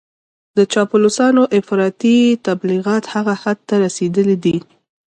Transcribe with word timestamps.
د 0.57 0.59
چاپلوسانو 0.73 1.43
افراطي 1.59 2.17
تبليغات 2.47 3.03
هغه 3.13 3.33
حد 3.41 3.57
ته 3.67 3.75
رسېدلي 3.85 4.37
دي. 4.43 4.57